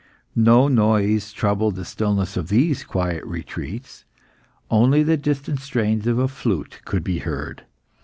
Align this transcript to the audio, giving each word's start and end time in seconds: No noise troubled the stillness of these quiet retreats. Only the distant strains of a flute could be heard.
No 0.35 0.67
noise 0.67 1.31
troubled 1.31 1.75
the 1.75 1.85
stillness 1.85 2.35
of 2.35 2.47
these 2.47 2.83
quiet 2.83 3.23
retreats. 3.23 4.03
Only 4.71 5.03
the 5.03 5.15
distant 5.15 5.59
strains 5.59 6.07
of 6.07 6.17
a 6.17 6.27
flute 6.27 6.81
could 6.85 7.03
be 7.03 7.19
heard. 7.19 7.65